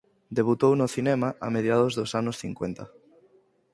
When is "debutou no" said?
0.37-0.87